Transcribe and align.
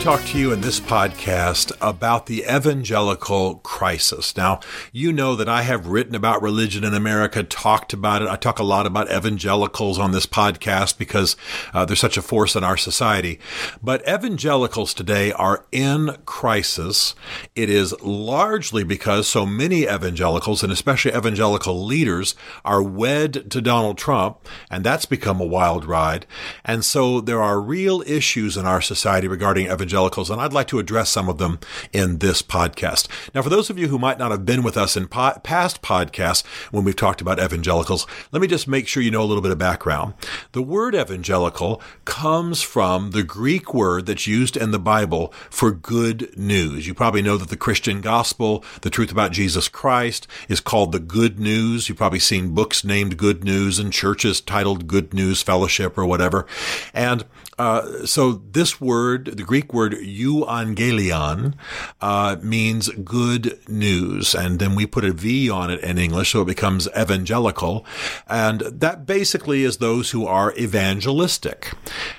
Talk 0.00 0.24
to 0.24 0.38
you 0.38 0.50
in 0.50 0.62
this 0.62 0.80
podcast 0.80 1.70
about 1.78 2.24
the 2.24 2.42
evangelical 2.50 3.56
crisis. 3.56 4.34
Now, 4.34 4.60
you 4.94 5.12
know 5.12 5.36
that 5.36 5.46
I 5.46 5.60
have 5.60 5.88
written 5.88 6.14
about 6.14 6.40
religion 6.40 6.84
in 6.84 6.94
America, 6.94 7.42
talked 7.42 7.92
about 7.92 8.22
it. 8.22 8.28
I 8.28 8.36
talk 8.36 8.58
a 8.58 8.64
lot 8.64 8.86
about 8.86 9.12
evangelicals 9.12 9.98
on 9.98 10.12
this 10.12 10.24
podcast 10.24 10.96
because 10.96 11.36
uh, 11.74 11.84
they're 11.84 11.96
such 11.96 12.16
a 12.16 12.22
force 12.22 12.56
in 12.56 12.64
our 12.64 12.78
society. 12.78 13.38
But 13.82 14.00
evangelicals 14.08 14.94
today 14.94 15.32
are 15.32 15.66
in 15.70 16.16
crisis. 16.24 17.14
It 17.54 17.68
is 17.68 17.94
largely 18.00 18.84
because 18.84 19.28
so 19.28 19.44
many 19.44 19.82
evangelicals, 19.82 20.62
and 20.62 20.72
especially 20.72 21.12
evangelical 21.12 21.84
leaders, 21.84 22.34
are 22.64 22.82
wed 22.82 23.50
to 23.50 23.60
Donald 23.60 23.98
Trump, 23.98 24.48
and 24.70 24.82
that's 24.82 25.04
become 25.04 25.42
a 25.42 25.46
wild 25.46 25.84
ride. 25.84 26.24
And 26.64 26.86
so 26.86 27.20
there 27.20 27.42
are 27.42 27.60
real 27.60 28.02
issues 28.06 28.56
in 28.56 28.64
our 28.64 28.80
society 28.80 29.28
regarding 29.28 29.66
evangelicals 29.66 29.89
evangelicals, 29.90 30.30
and 30.30 30.40
I'd 30.40 30.52
like 30.52 30.68
to 30.68 30.78
address 30.78 31.10
some 31.10 31.28
of 31.28 31.38
them 31.38 31.58
in 31.92 32.18
this 32.18 32.42
podcast. 32.42 33.08
Now, 33.34 33.42
for 33.42 33.48
those 33.48 33.70
of 33.70 33.78
you 33.78 33.88
who 33.88 33.98
might 33.98 34.18
not 34.20 34.30
have 34.30 34.46
been 34.46 34.62
with 34.62 34.76
us 34.76 34.96
in 34.96 35.08
po- 35.08 35.40
past 35.42 35.82
podcasts 35.82 36.46
when 36.70 36.84
we've 36.84 36.94
talked 36.94 37.20
about 37.20 37.42
evangelicals, 37.42 38.06
let 38.30 38.40
me 38.40 38.46
just 38.46 38.68
make 38.68 38.86
sure 38.86 39.02
you 39.02 39.10
know 39.10 39.22
a 39.22 39.24
little 39.24 39.42
bit 39.42 39.50
of 39.50 39.58
background. 39.58 40.14
The 40.52 40.62
word 40.62 40.94
evangelical 40.94 41.82
comes 42.04 42.62
from 42.62 43.10
the 43.10 43.24
Greek 43.24 43.74
word 43.74 44.06
that's 44.06 44.28
used 44.28 44.56
in 44.56 44.70
the 44.70 44.78
Bible 44.78 45.34
for 45.50 45.72
good 45.72 46.38
news. 46.38 46.86
You 46.86 46.94
probably 46.94 47.22
know 47.22 47.36
that 47.36 47.48
the 47.48 47.56
Christian 47.56 48.00
gospel, 48.00 48.64
the 48.82 48.90
truth 48.90 49.10
about 49.10 49.32
Jesus 49.32 49.66
Christ, 49.66 50.28
is 50.48 50.60
called 50.60 50.92
the 50.92 51.00
good 51.00 51.40
news. 51.40 51.88
You've 51.88 51.98
probably 51.98 52.20
seen 52.20 52.54
books 52.54 52.84
named 52.84 53.16
good 53.16 53.42
news 53.42 53.80
and 53.80 53.92
churches 53.92 54.40
titled 54.40 54.86
good 54.86 55.12
news 55.12 55.42
fellowship 55.42 55.98
or 55.98 56.06
whatever. 56.06 56.46
And 56.94 57.24
uh, 57.60 58.06
so 58.06 58.40
this 58.52 58.80
word, 58.80 59.36
the 59.36 59.48
Greek 59.52 59.74
word 59.74 59.92
euangelion, 59.92 61.52
uh, 62.00 62.36
means 62.42 62.88
good 63.18 63.44
news, 63.68 64.34
and 64.34 64.58
then 64.58 64.74
we 64.74 64.86
put 64.86 65.04
a 65.04 65.12
V 65.12 65.50
on 65.50 65.70
it 65.70 65.80
in 65.82 65.98
English, 65.98 66.32
so 66.32 66.40
it 66.40 66.46
becomes 66.46 66.88
evangelical, 66.96 67.84
and 68.26 68.60
that 68.60 69.04
basically 69.04 69.62
is 69.62 69.76
those 69.76 70.12
who 70.12 70.26
are 70.26 70.54
evangelistic, 70.56 71.74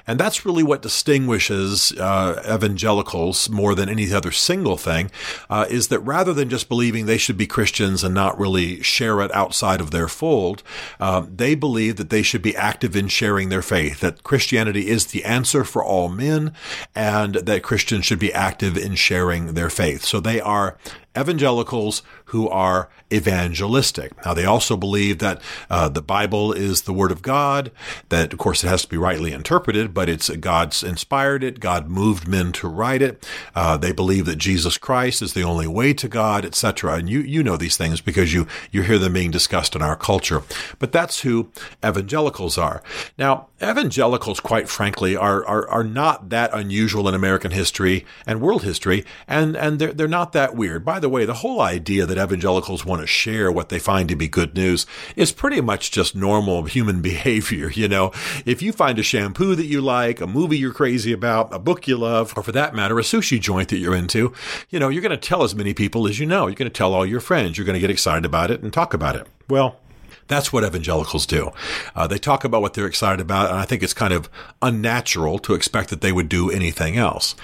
and 0.06 0.20
that's 0.20 0.46
really 0.46 0.62
what 0.62 0.84
distinguishes 0.84 1.92
uh, 1.94 2.42
evangelicals 2.48 3.50
more 3.50 3.74
than 3.74 3.90
any 3.90 4.14
other 4.14 4.32
single 4.32 4.78
thing, 4.78 5.10
uh, 5.50 5.66
is 5.70 5.88
that 5.88 6.00
rather 6.02 6.34
than 6.34 6.50
just 6.50 6.70
believing 6.70 7.06
they 7.06 7.18
should 7.18 7.38
be 7.38 7.48
Christians 7.48 8.04
and 8.04 8.14
not 8.14 8.38
really 8.38 8.84
share 8.84 9.22
it 9.22 9.34
outside 9.34 9.82
of 9.82 9.90
their 9.90 10.08
fold, 10.08 10.62
uh, 11.00 11.26
they 11.28 11.56
believe 11.56 11.96
that 11.96 12.12
they 12.12 12.22
should 12.22 12.44
be 12.44 12.56
active 12.56 12.96
in 12.96 13.08
sharing 13.08 13.50
their 13.50 13.64
faith, 13.64 14.02
that 14.02 14.22
Christianity 14.24 14.88
is 14.88 15.08
the 15.08 15.31
answer 15.32 15.64
for 15.64 15.84
all 15.84 16.10
men 16.10 16.54
and 16.94 17.36
that 17.36 17.64
Christians 17.64 18.06
should 18.06 18.20
be 18.20 18.34
active 18.34 18.78
in 18.78 18.96
sharing 18.96 19.54
their 19.54 19.70
faith. 19.70 20.04
So 20.04 20.20
they 20.20 20.42
are 20.42 20.78
evangelicals 21.18 22.02
who 22.26 22.48
are 22.48 22.90
evangelistic. 23.12 24.14
Now, 24.26 24.34
they 24.34 24.46
also 24.46 24.78
believe 24.78 25.20
that 25.20 25.42
uh, 25.70 25.90
the 25.90 26.02
Bible 26.02 26.54
is 26.54 26.84
the 26.84 26.94
Word 26.94 27.12
of 27.12 27.22
God, 27.22 27.72
that, 28.10 28.32
of 28.32 28.40
course, 28.40 28.64
it 28.64 28.68
has 28.68 28.84
to 28.84 28.88
be 28.88 28.98
rightly 28.98 29.34
interpreted, 29.34 29.94
but 29.94 30.08
it's 30.08 30.30
God's 30.30 30.84
inspired 30.84 31.44
it, 31.44 31.60
God 31.60 31.90
moved 31.90 32.28
men 32.28 32.54
to 32.54 32.68
write 32.68 33.02
it. 33.02 33.28
Uh, 33.54 33.76
they 33.76 33.92
believe 33.92 34.26
that 34.26 34.38
Jesus 34.38 34.78
Christ 34.78 35.22
is 35.22 35.34
the 35.34 35.44
only 35.44 35.68
way 35.68 35.94
to 35.94 36.08
God, 36.08 36.46
etc. 36.46 36.94
And 36.94 37.10
you, 37.10 37.20
you 37.20 37.44
know 37.44 37.58
these 37.58 37.76
things 37.76 38.00
because 38.00 38.34
you, 38.34 38.48
you 38.72 38.84
hear 38.84 38.98
them 38.98 39.14
being 39.14 39.32
discussed 39.32 39.76
in 39.76 39.82
our 39.82 39.98
culture. 39.98 40.44
But 40.80 40.94
that's 40.94 41.22
who 41.22 41.52
evangelicals 41.84 42.58
are. 42.58 42.82
Now, 43.18 43.48
evangelicals, 43.62 44.40
quite 44.40 44.70
frankly, 44.70 45.18
are, 45.18 45.46
are, 45.46 45.68
are 45.68 45.84
not 45.84 46.30
that 46.30 46.52
unusual 46.54 47.10
in 47.10 47.14
American 47.14 47.52
history 47.52 48.06
and 48.26 48.40
world 48.40 48.64
history, 48.64 49.04
and, 49.28 49.58
and 49.58 49.80
they're, 49.80 49.94
they're 49.94 50.08
not 50.08 50.32
that 50.32 50.56
weird. 50.56 50.86
By 50.86 51.01
the 51.02 51.10
way, 51.10 51.26
the 51.26 51.36
whole 51.36 51.62
idea 51.62 52.06
that 52.06 52.18
evangelicals 52.18 52.86
want 52.86 53.02
to 53.02 53.08
share 53.08 53.52
what 53.52 53.70
they 53.70 53.80
find 53.80 54.08
to 54.10 54.16
be 54.16 54.28
good 54.28 54.56
news 54.56 54.86
is 55.16 55.32
pretty 55.32 55.62
much 55.62 55.92
just 55.92 56.16
normal 56.16 56.64
human 56.64 57.02
behavior. 57.12 57.70
You 57.72 57.88
know, 57.88 58.12
if 58.46 58.62
you 58.62 58.72
find 58.72 58.98
a 59.00 59.04
shampoo 59.04 59.56
that 59.56 59.66
you 59.66 59.82
like, 59.82 60.22
a 60.22 60.28
movie 60.28 60.58
you're 60.58 60.74
crazy 60.74 61.12
about, 61.12 61.54
a 61.54 61.60
book 61.60 61.88
you 61.88 61.98
love, 61.98 62.34
or 62.38 62.44
for 62.44 62.52
that 62.54 62.74
matter, 62.74 62.98
a 63.00 63.04
sushi 63.04 63.40
joint 63.40 63.70
that 63.70 63.78
you're 63.78 63.96
into, 63.96 64.34
you 64.70 64.80
know, 64.80 64.90
you're 64.90 65.02
going 65.02 65.12
to 65.12 65.18
tell 65.18 65.44
as 65.44 65.56
many 65.56 65.74
people 65.74 66.08
as 66.08 66.20
you 66.20 66.26
know. 66.26 66.48
You're 66.48 66.56
going 66.56 66.72
to 66.72 66.78
tell 66.78 66.94
all 66.94 67.06
your 67.06 67.20
friends. 67.20 67.58
You're 67.58 67.66
going 67.66 67.76
to 67.76 67.82
get 67.82 67.90
excited 67.90 68.26
about 68.26 68.52
it 68.52 68.62
and 68.62 68.72
talk 68.72 68.94
about 68.94 69.16
it. 69.16 69.28
Well, 69.50 69.81
that's 70.32 70.54
what 70.54 70.64
evangelicals 70.64 71.26
do. 71.26 71.52
Uh, 71.96 72.08
they 72.08 72.18
talk 72.18 72.44
about 72.44 72.62
what 72.62 72.74
they're 72.74 72.88
excited 72.88 73.20
about, 73.20 73.50
and 73.50 73.60
I 73.60 73.66
think 73.66 73.84
it's 73.84 73.94
kind 73.94 74.14
of 74.14 74.30
unnatural 74.62 75.40
to 75.40 75.54
expect 75.54 75.90
that 75.90 76.02
they 76.02 76.12
would 76.12 76.30
do 76.30 76.50
anything 76.50 76.98
else. 76.98 77.36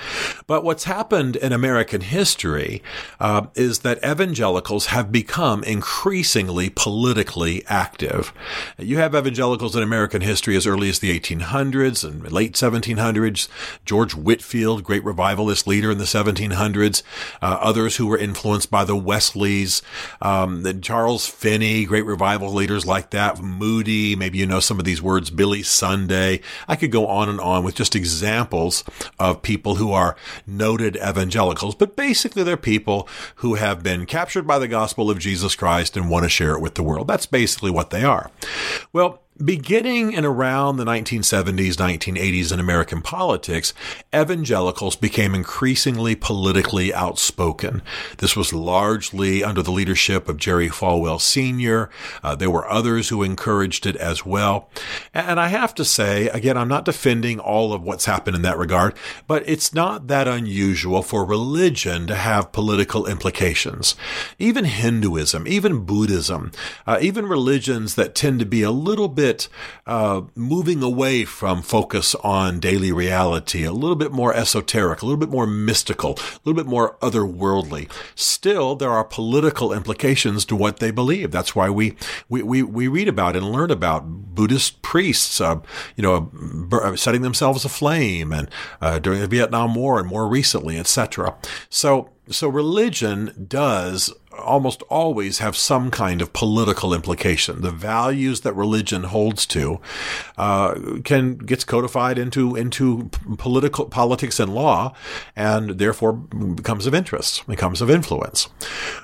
But 0.48 0.64
what's 0.64 0.86
happened 0.86 1.36
in 1.36 1.52
American 1.52 2.02
history 2.02 2.82
uh, 3.20 3.48
is 3.56 3.80
that 3.80 3.98
evangelicals 4.06 4.88
have 4.88 5.12
become 5.12 5.64
increasingly 5.64 6.70
politically 6.70 7.64
active. 7.68 8.32
You 8.78 8.98
have 8.98 9.14
evangelicals 9.14 9.76
in 9.76 9.84
American 9.84 10.22
history 10.22 10.56
as 10.56 10.66
early 10.66 10.90
as 10.90 11.00
the 11.00 11.18
1800s 11.20 12.08
and 12.08 12.32
late 12.32 12.54
1700s. 12.54 13.50
George 13.86 14.16
Whitefield, 14.16 14.84
great 14.84 15.04
revivalist 15.04 15.68
leader 15.68 15.92
in 15.92 15.98
the 15.98 16.06
1700s. 16.06 17.04
Uh, 17.42 17.58
others 17.60 17.98
who 17.98 18.08
were 18.08 18.18
influenced 18.18 18.72
by 18.72 18.86
the 18.86 18.96
Wesleys. 18.96 19.82
Um, 20.22 20.66
Charles 20.82 21.28
Finney, 21.28 21.86
great 21.86 22.06
revival 22.06 22.54
leader 22.54 22.77
like 22.86 23.12
that, 23.12 23.42
Moody, 23.42 24.16
maybe 24.16 24.38
you 24.38 24.46
know 24.46 24.60
some 24.60 24.80
of 24.80 24.86
these 24.86 25.02
words, 25.02 25.30
Billy 25.30 25.64
Sunday. 25.64 26.42
I 26.68 26.76
could 26.76 26.92
go 26.92 27.08
on 27.08 27.30
and 27.30 27.40
on 27.40 27.64
with 27.64 27.76
just 27.76 27.96
examples 27.96 28.84
of 29.20 29.42
people 29.42 29.76
who 29.76 29.92
are 29.92 30.16
noted 30.46 30.98
evangelicals, 30.98 31.76
but 31.76 31.96
basically 31.96 32.44
they're 32.44 32.58
people 32.58 33.08
who 33.38 33.56
have 33.56 33.84
been 33.84 34.06
captured 34.06 34.46
by 34.46 34.60
the 34.60 34.68
gospel 34.68 35.10
of 35.10 35.20
Jesus 35.20 35.56
Christ 35.56 35.98
and 35.98 36.10
want 36.10 36.24
to 36.24 36.30
share 36.30 36.54
it 36.54 36.62
with 36.62 36.76
the 36.76 36.84
world. 36.84 37.08
That's 37.08 37.26
basically 37.26 37.72
what 37.72 37.90
they 37.90 38.04
are. 38.04 38.30
Well, 38.94 39.24
Beginning 39.44 40.14
in 40.14 40.26
around 40.26 40.78
the 40.78 40.86
1970s, 40.86 41.76
1980s 41.76 42.52
in 42.52 42.60
American 42.60 43.04
politics, 43.04 43.72
evangelicals 44.16 44.96
became 44.96 45.36
increasingly 45.36 46.16
politically 46.16 46.92
outspoken. 46.92 47.84
This 48.18 48.36
was 48.36 48.52
largely 48.52 49.44
under 49.44 49.62
the 49.62 49.72
leadership 49.72 50.28
of 50.28 50.38
Jerry 50.38 50.70
Falwell 50.70 51.22
Sr. 51.22 51.92
Uh, 52.24 52.34
there 52.34 52.50
were 52.50 52.68
others 52.68 53.10
who 53.10 53.22
encouraged 53.22 53.86
it 53.86 53.96
as 53.98 54.26
well. 54.26 54.72
And 55.14 55.40
I 55.40 55.50
have 55.50 55.76
to 55.76 55.86
say, 55.86 56.30
again, 56.30 56.58
I'm 56.58 56.68
not 56.68 56.86
defending 56.86 57.40
all 57.40 57.74
of 57.74 57.84
what's 57.84 58.06
happened 58.06 58.36
in 58.36 58.42
that 58.42 58.58
regard, 58.58 58.96
but 59.28 59.48
it's 59.48 59.72
not 59.72 60.08
that 60.08 60.28
unusual 60.28 61.04
for 61.04 61.24
religion 61.24 62.08
to 62.08 62.16
have 62.16 62.52
political 62.52 63.06
implications. 63.06 63.96
Even 64.40 64.66
Hinduism, 64.66 65.48
even 65.48 65.86
Buddhism, 65.86 66.52
uh, 66.88 66.98
even 67.02 67.28
religions 67.28 67.94
that 67.94 68.16
tend 68.16 68.40
to 68.40 68.46
be 68.46 68.64
a 68.64 68.72
little 68.72 69.08
bit 69.08 69.27
bit 69.28 69.50
uh, 69.86 70.22
moving 70.36 70.82
away 70.82 71.26
from 71.26 71.62
focus 71.62 72.16
on 72.16 72.60
daily 72.60 72.92
reality, 72.92 73.64
a 73.64 73.72
little 73.72 73.96
bit 73.96 74.12
more 74.12 74.34
esoteric, 74.34 75.02
a 75.02 75.06
little 75.06 75.20
bit 75.20 75.30
more 75.30 75.46
mystical, 75.46 76.12
a 76.12 76.40
little 76.46 76.62
bit 76.62 76.70
more 76.70 76.98
otherworldly. 77.00 77.90
Still, 78.16 78.76
there 78.76 78.92
are 78.92 79.04
political 79.04 79.74
implications 79.74 80.46
to 80.46 80.56
what 80.56 80.80
they 80.80 80.92
believe. 80.92 81.32
That's 81.32 81.56
why 81.56 81.70
we 81.70 81.96
we, 82.30 82.42
we, 82.42 82.64
we 82.64 82.88
read 82.88 83.08
about 83.08 83.36
and 83.36 83.52
learn 83.52 83.72
about 83.72 84.08
Buddhist 84.08 84.82
priests, 84.82 85.42
uh, 85.42 85.60
you 85.96 86.04
know, 86.04 86.32
uh, 86.72 86.96
setting 86.96 87.22
themselves 87.22 87.66
aflame, 87.66 88.32
and 88.32 88.50
uh, 88.82 89.00
during 89.00 89.20
the 89.20 89.28
Vietnam 89.28 89.76
War, 89.76 90.00
and 90.00 90.08
more 90.08 90.28
recently, 90.28 90.78
etc. 90.78 91.36
So 91.70 92.12
so 92.30 92.50
religion 92.50 93.48
does 93.48 94.14
almost 94.38 94.82
always 94.84 95.40
have 95.40 95.56
some 95.56 95.92
kind 95.92 96.22
of 96.22 96.34
political 96.34 96.94
implication. 96.94 97.62
The 97.62 97.72
values 97.72 98.42
that 98.42 98.54
religion 98.54 99.04
holds 99.04 99.46
to 99.48 99.80
uh, 100.38 100.76
can 101.04 101.38
gets 101.38 101.64
codified 101.64 102.18
into 102.18 102.56
into 102.56 103.10
political 103.38 103.86
politics 103.86 104.40
and 104.40 104.54
law, 104.54 104.94
and 105.36 105.72
therefore 105.72 106.14
becomes 106.14 106.86
of 106.86 106.94
interest, 106.94 107.46
becomes 107.48 107.82
of 107.82 107.90
influence. 107.90 108.50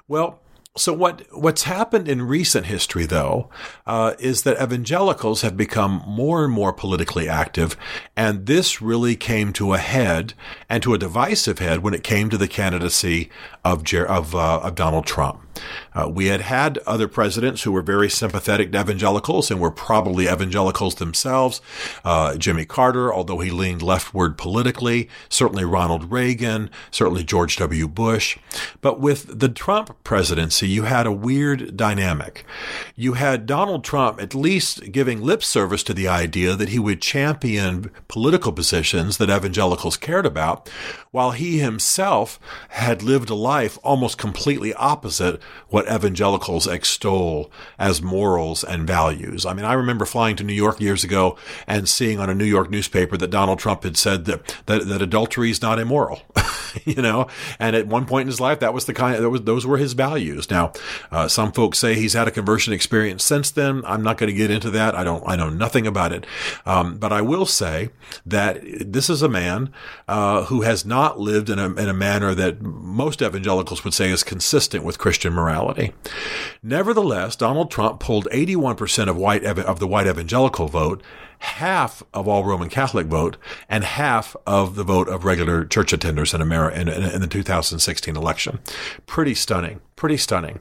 Well, 0.08 0.40
so 0.76 0.92
what 0.92 1.22
what's 1.32 1.64
happened 1.64 2.08
in 2.08 2.24
recent 2.24 2.66
history, 2.66 3.06
though, 3.06 3.50
uh, 3.86 4.14
is 4.18 4.42
that 4.42 4.62
evangelicals 4.62 5.44
have 5.44 5.56
become 5.56 6.02
more 6.08 6.44
and 6.44 6.52
more 6.52 6.74
politically 6.74 7.30
active, 7.30 7.78
and 8.16 8.48
this 8.48 8.82
really 8.82 9.16
came 9.16 9.54
to 9.54 9.74
a 9.74 9.78
head 9.78 10.34
and 10.68 10.82
to 10.82 10.96
a 10.96 10.98
divisive 10.98 11.60
head 11.60 11.84
when 11.84 11.94
it 11.94 12.04
came 12.04 12.30
to 12.30 12.38
the 12.38 12.48
candidacy 12.48 13.30
of 13.64 13.84
of, 13.94 14.34
uh, 14.34 14.62
of 14.64 14.74
Donald 14.74 15.06
Trump. 15.06 15.42
Uh, 15.96 16.10
we 16.10 16.28
had 16.28 16.42
had 16.42 16.78
other 16.80 17.08
presidents 17.08 17.64
who 17.64 17.72
were 17.72 17.82
very 17.82 18.10
sympathetic 18.10 18.72
to 18.72 18.80
evangelicals 18.80 19.52
and 19.52 19.60
were 19.60 19.72
probably 19.72 20.26
evangelicals 20.26 20.96
themselves. 20.96 21.62
Uh, 22.04 22.36
Jimmy 22.36 22.66
Carter, 22.66 23.14
although 23.14 23.40
he 23.40 23.52
leaned 23.52 23.82
leftward 23.82 24.38
politically, 24.38 25.10
certainly 25.30 25.64
Ronald 25.64 26.12
Reagan, 26.12 26.70
certainly 26.92 27.24
George 27.24 27.58
W. 27.58 27.88
Bush. 27.88 28.38
But 28.82 29.00
with 29.00 29.40
the 29.40 29.50
Trump 29.50 29.96
presidency, 30.04 30.68
you 30.68 30.84
had 30.84 31.06
a 31.06 31.12
weird 31.12 31.78
dynamic. 31.78 32.46
You 32.96 33.14
had 33.14 33.46
Donald 33.46 33.84
Trump 33.84 34.22
at 34.22 34.36
least 34.36 34.92
giving 34.92 35.22
lip 35.22 35.44
service 35.44 35.84
to 35.84 35.94
the 35.94 36.08
idea 36.08 36.56
that 36.56 36.70
he 36.70 36.80
would 36.80 37.02
champion 37.02 37.92
political 38.08 38.52
positions 38.52 39.18
that 39.18 39.30
evangelicals 39.30 39.98
cared 39.98 40.26
about, 40.26 40.70
while 41.12 41.32
he 41.32 41.60
himself 41.60 42.40
had 42.70 43.04
lived 43.04 43.30
a 43.30 43.36
life 43.36 43.78
almost 43.84 44.18
completely 44.18 44.74
opposite 44.74 45.42
what 45.70 45.83
evangelicals 45.86 46.68
extol 46.68 47.52
as 47.78 48.02
morals 48.02 48.64
and 48.64 48.88
values. 48.88 49.46
I 49.46 49.54
mean, 49.54 49.66
I 49.66 49.74
remember 49.74 50.06
flying 50.06 50.36
to 50.38 50.44
New 50.44 50.54
York 50.54 50.80
years 50.80 51.04
ago 51.04 51.38
and 51.68 51.88
seeing 51.88 52.20
on 52.20 52.30
a 52.30 52.36
New 52.36 52.46
York 52.46 52.70
newspaper 52.70 53.18
that 53.18 53.30
Donald 53.30 53.60
Trump 53.60 53.84
had 53.84 53.98
said 53.98 54.26
that, 54.26 54.58
that, 54.66 54.88
that 54.88 55.02
adultery 55.02 55.52
is 55.52 55.62
not 55.62 55.80
immoral. 55.80 56.22
you 56.86 57.02
know, 57.02 57.28
and 57.60 57.76
at 57.76 57.88
one 57.88 58.06
point 58.06 58.24
in 58.24 58.28
his 58.28 58.40
life, 58.40 58.60
that 58.60 58.74
was 58.74 58.86
the 58.86 58.94
kind, 58.94 59.24
that 59.24 59.30
was, 59.30 59.42
those 59.42 59.66
were 59.66 59.78
his 59.78 59.94
values. 59.94 60.50
Now, 60.50 60.74
uh, 61.12 61.28
some 61.28 61.52
folks 61.52 61.80
say 61.80 61.96
he's 61.96 62.14
had 62.14 62.28
a 62.28 62.32
conversion 62.32 62.74
experience 62.74 63.24
since 63.24 63.52
then. 63.52 63.84
I'm 63.86 64.04
not 64.04 64.18
going 64.18 64.30
to 64.30 64.36
get 64.36 64.52
into 64.52 64.70
that. 64.72 64.96
I 64.96 65.04
don't, 65.04 65.24
I 65.28 65.36
know 65.36 65.50
nothing 65.50 65.88
about 65.88 66.12
it. 66.12 66.26
Um, 66.66 66.98
but 66.98 67.12
I 67.12 67.22
will 67.22 67.46
say 67.46 67.90
that 68.26 68.62
this 68.64 69.10
is 69.10 69.22
a 69.22 69.30
man, 69.30 69.74
uh, 70.08 70.46
who 70.46 70.62
has 70.62 70.86
not 70.86 71.20
lived 71.20 71.50
in 71.50 71.60
a, 71.60 71.68
in 71.74 71.90
a 71.90 71.94
manner 71.94 72.34
that 72.36 72.62
most 72.62 73.22
evangelicals 73.22 73.84
would 73.84 73.94
say 73.94 74.10
is 74.12 74.24
consistent 74.24 74.84
with 74.84 75.00
Christian 75.00 75.34
morality. 75.34 75.94
Nevertheless, 76.62 77.36
Donald 77.36 77.72
Trump 77.72 78.00
pulled 78.00 78.28
81% 78.32 79.10
of 79.10 79.18
white, 79.18 79.44
of 79.44 79.80
the 79.80 79.88
white 79.88 80.08
evangelical 80.08 80.68
vote 80.68 81.04
half 81.44 82.02
of 82.14 82.26
all 82.26 82.46
Roman 82.46 82.70
Catholic 82.70 83.08
vote 83.08 83.36
and 83.68 83.84
half 83.84 84.34
of 84.48 84.76
the 84.76 84.84
vote 84.84 85.10
of 85.10 85.26
regular 85.26 85.66
church 85.66 85.92
attenders 85.92 86.34
in 86.34 86.40
America 86.40 86.80
in, 86.80 86.88
in, 86.88 87.04
in, 87.04 87.20
the 87.20 87.28
2016 87.28 88.16
election. 88.16 88.60
Pretty 89.08 89.36
stunning. 89.36 89.82
Pretty 89.98 90.16
stunning. 90.16 90.60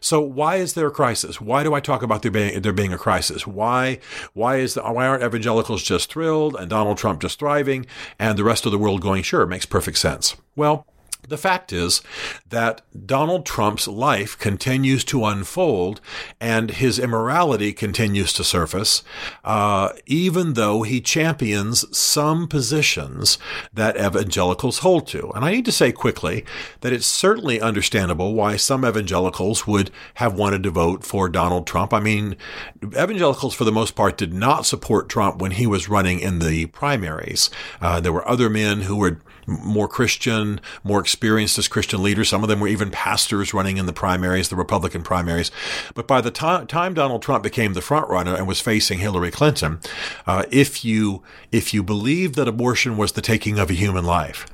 So 0.00 0.22
why 0.22 0.56
is 0.56 0.72
there 0.72 0.86
a 0.86 0.90
crisis? 0.90 1.42
Why 1.42 1.62
do 1.62 1.74
I 1.74 1.80
talk 1.80 2.02
about 2.02 2.22
there 2.22 2.30
being, 2.30 2.62
there 2.62 2.72
being 2.72 2.92
a 2.94 2.98
crisis? 2.98 3.46
Why, 3.46 3.98
why 4.32 4.56
is 4.56 4.74
the, 4.74 4.82
why 4.82 5.06
aren't 5.06 5.22
evangelicals 5.22 5.82
just 5.82 6.10
thrilled 6.10 6.56
and 6.56 6.70
Donald 6.70 6.96
Trump 6.96 7.20
just 7.20 7.38
thriving 7.38 7.84
and 8.18 8.38
the 8.38 8.44
rest 8.44 8.64
of 8.64 8.72
the 8.72 8.78
world 8.78 9.02
going, 9.02 9.22
sure, 9.22 9.42
it 9.42 9.48
makes 9.48 9.66
perfect 9.66 9.98
sense? 9.98 10.36
Well, 10.56 10.86
the 11.28 11.38
fact 11.38 11.72
is 11.72 12.02
that 12.48 12.82
Donald 13.06 13.46
Trump's 13.46 13.88
life 13.88 14.38
continues 14.38 15.04
to 15.04 15.24
unfold 15.24 16.00
and 16.40 16.70
his 16.70 16.98
immorality 16.98 17.72
continues 17.72 18.32
to 18.34 18.44
surface, 18.44 19.02
uh, 19.44 19.90
even 20.06 20.54
though 20.54 20.82
he 20.82 21.00
champions 21.00 21.84
some 21.96 22.46
positions 22.48 23.38
that 23.72 23.96
evangelicals 23.96 24.78
hold 24.78 25.06
to. 25.08 25.30
And 25.30 25.44
I 25.44 25.52
need 25.52 25.64
to 25.64 25.72
say 25.72 25.92
quickly 25.92 26.44
that 26.80 26.92
it's 26.92 27.06
certainly 27.06 27.60
understandable 27.60 28.34
why 28.34 28.56
some 28.56 28.84
evangelicals 28.84 29.66
would 29.66 29.90
have 30.14 30.34
wanted 30.34 30.62
to 30.64 30.70
vote 30.70 31.04
for 31.04 31.28
Donald 31.28 31.66
Trump. 31.66 31.92
I 31.92 32.00
mean, 32.00 32.36
evangelicals, 32.84 33.54
for 33.54 33.64
the 33.64 33.72
most 33.72 33.94
part, 33.94 34.18
did 34.18 34.34
not 34.34 34.66
support 34.66 35.08
Trump 35.08 35.40
when 35.40 35.52
he 35.52 35.66
was 35.66 35.88
running 35.88 36.20
in 36.20 36.38
the 36.38 36.66
primaries. 36.66 37.50
Uh, 37.80 38.00
there 38.00 38.12
were 38.12 38.28
other 38.28 38.50
men 38.50 38.82
who 38.82 38.96
were 38.96 39.20
more 39.46 39.88
Christian, 39.88 40.60
more 40.82 41.00
experienced 41.00 41.58
as 41.58 41.68
Christian 41.68 42.02
leaders. 42.02 42.28
Some 42.28 42.42
of 42.42 42.48
them 42.48 42.60
were 42.60 42.68
even 42.68 42.90
pastors 42.90 43.54
running 43.54 43.76
in 43.76 43.86
the 43.86 43.92
primaries, 43.92 44.48
the 44.48 44.56
Republican 44.56 45.02
primaries. 45.02 45.50
But 45.94 46.06
by 46.06 46.20
the 46.20 46.30
time, 46.30 46.94
Donald 46.94 47.22
Trump 47.22 47.42
became 47.42 47.74
the 47.74 47.80
front 47.80 48.08
runner 48.08 48.34
and 48.34 48.46
was 48.46 48.60
facing 48.60 48.98
Hillary 48.98 49.30
Clinton, 49.30 49.80
uh, 50.26 50.44
if 50.50 50.84
you 50.84 51.22
if 51.52 51.72
you 51.72 51.82
believed 51.82 52.34
that 52.34 52.48
abortion 52.48 52.96
was 52.96 53.12
the 53.12 53.20
taking 53.20 53.58
of 53.58 53.70
a 53.70 53.74
human 53.74 54.04
life, 54.04 54.46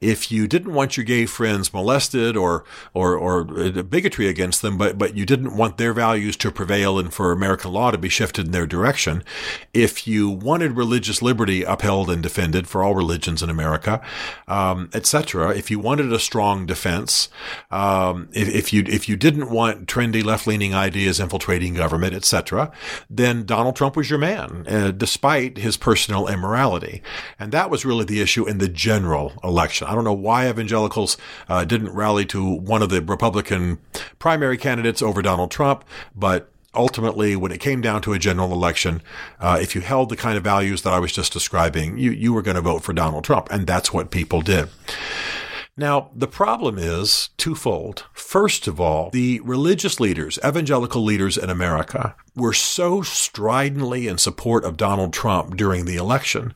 if 0.00 0.30
you 0.32 0.46
didn't 0.46 0.74
want 0.74 0.96
your 0.96 1.04
gay 1.04 1.26
friends 1.26 1.72
molested 1.72 2.36
or 2.36 2.64
or 2.94 3.16
or 3.16 3.40
uh, 3.58 3.82
bigotry 3.82 4.28
against 4.28 4.62
them, 4.62 4.78
but 4.78 4.98
but 4.98 5.16
you 5.16 5.26
didn't 5.26 5.56
want 5.56 5.76
their 5.76 5.92
values 5.92 6.36
to 6.36 6.50
prevail 6.50 6.98
and 6.98 7.12
for 7.12 7.32
American 7.32 7.72
law 7.72 7.90
to 7.90 7.98
be 7.98 8.08
shifted 8.08 8.46
in 8.46 8.52
their 8.52 8.66
direction, 8.66 9.22
if 9.72 10.06
you 10.06 10.28
wanted 10.28 10.76
religious 10.76 11.22
liberty 11.22 11.62
upheld 11.62 12.10
and 12.10 12.22
defended 12.22 12.68
for 12.68 12.82
all 12.82 12.94
religions 12.94 13.42
in 13.42 13.50
America, 13.50 14.00
um, 14.48 14.90
etc. 14.92 15.54
If 15.54 15.70
you 15.70 15.78
wanted 15.78 16.12
a 16.12 16.18
strong 16.18 16.66
defense, 16.66 17.28
um, 17.70 18.28
if, 18.32 18.48
if, 18.48 18.72
you 18.72 18.82
if 18.86 19.08
you 19.08 19.16
didn't 19.16 19.50
want 19.50 19.86
trendy 19.86 20.24
left 20.24 20.46
leaning 20.46 20.74
ideas 20.74 21.20
infiltrating 21.20 21.74
government, 21.74 22.14
etc., 22.14 22.72
then 23.08 23.44
Donald 23.44 23.76
Trump 23.76 23.96
was 23.96 24.10
your 24.10 24.18
man, 24.18 24.64
uh, 24.68 24.90
despite 24.90 25.58
his 25.58 25.76
personal 25.76 26.26
immorality, 26.26 27.02
and 27.38 27.52
that 27.52 27.70
was 27.70 27.84
really 27.84 28.04
the 28.04 28.20
issue 28.20 28.46
in 28.46 28.58
the 28.58 28.68
general 28.68 29.32
election. 29.44 29.86
I 29.86 29.94
don't 29.94 30.04
know 30.04 30.12
why 30.12 30.48
evangelicals 30.48 31.16
uh, 31.48 31.64
didn't 31.64 31.92
rally 31.92 32.24
to 32.26 32.44
one 32.44 32.82
of 32.82 32.88
the 32.88 33.02
Republican 33.02 33.78
primary 34.18 34.56
candidates 34.56 35.02
over 35.02 35.22
Donald 35.22 35.50
Trump, 35.50 35.84
but 36.14 36.50
ultimately, 36.74 37.36
when 37.36 37.52
it 37.52 37.60
came 37.60 37.80
down 37.80 38.02
to 38.02 38.12
a 38.12 38.18
general 38.18 38.52
election, 38.52 39.02
uh, 39.40 39.58
if 39.60 39.74
you 39.74 39.80
held 39.80 40.08
the 40.08 40.16
kind 40.16 40.36
of 40.36 40.44
values 40.44 40.82
that 40.82 40.92
I 40.92 40.98
was 40.98 41.12
just 41.12 41.32
describing, 41.32 41.98
you, 41.98 42.10
you 42.10 42.32
were 42.32 42.42
going 42.42 42.56
to 42.56 42.60
vote 42.60 42.82
for 42.82 42.92
Donald 42.92 43.24
Trump. 43.24 43.48
And 43.50 43.66
that's 43.66 43.92
what 43.92 44.10
people 44.10 44.42
did. 44.42 44.68
Now, 45.78 46.10
the 46.12 46.26
problem 46.26 46.76
is 46.76 47.30
twofold. 47.36 48.04
First 48.12 48.66
of 48.66 48.80
all, 48.80 49.10
the 49.10 49.38
religious 49.44 50.00
leaders, 50.00 50.36
evangelical 50.44 51.04
leaders 51.04 51.38
in 51.38 51.50
America, 51.50 52.16
were 52.34 52.52
so 52.52 53.02
stridently 53.02 54.08
in 54.08 54.18
support 54.18 54.64
of 54.64 54.76
Donald 54.76 55.12
Trump 55.12 55.56
during 55.56 55.84
the 55.84 55.96
election 55.96 56.52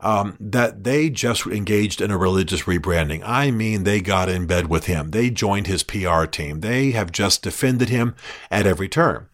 um, 0.00 0.36
that 0.38 0.84
they 0.84 1.10
just 1.10 1.46
engaged 1.46 2.00
in 2.00 2.10
a 2.10 2.18
religious 2.18 2.62
rebranding. 2.62 3.22
I 3.24 3.50
mean, 3.50 3.84
they 3.84 4.00
got 4.00 4.28
in 4.28 4.46
bed 4.46 4.68
with 4.68 4.86
him. 4.86 5.10
They 5.10 5.30
joined 5.30 5.66
his 5.66 5.82
PR 5.82 6.24
team. 6.24 6.60
They 6.60 6.92
have 6.92 7.10
just 7.10 7.42
defended 7.42 7.88
him 7.88 8.14
at 8.50 8.66
every 8.66 8.88
turn. 8.88 9.28